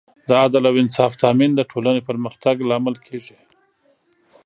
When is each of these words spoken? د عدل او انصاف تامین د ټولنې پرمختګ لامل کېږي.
د 0.27 0.29
عدل 0.43 0.63
او 0.69 0.75
انصاف 0.83 1.11
تامین 1.23 1.51
د 1.55 1.61
ټولنې 1.71 2.01
پرمختګ 2.09 2.55
لامل 2.69 2.95
کېږي. 3.07 3.37